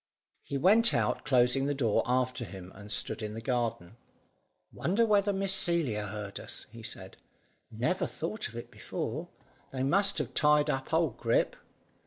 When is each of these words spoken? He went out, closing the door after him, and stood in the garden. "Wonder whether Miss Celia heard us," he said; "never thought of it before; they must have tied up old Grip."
He 0.41 0.57
went 0.57 0.95
out, 0.95 1.25
closing 1.25 1.67
the 1.67 1.75
door 1.75 2.01
after 2.07 2.43
him, 2.43 2.71
and 2.73 2.91
stood 2.91 3.21
in 3.21 3.35
the 3.35 3.39
garden. 3.39 3.97
"Wonder 4.73 5.05
whether 5.05 5.31
Miss 5.31 5.53
Celia 5.53 6.07
heard 6.07 6.39
us," 6.39 6.65
he 6.71 6.81
said; 6.81 7.17
"never 7.69 8.07
thought 8.07 8.47
of 8.47 8.55
it 8.55 8.71
before; 8.71 9.29
they 9.71 9.83
must 9.83 10.17
have 10.17 10.33
tied 10.33 10.71
up 10.71 10.91
old 10.91 11.17
Grip." 11.17 11.55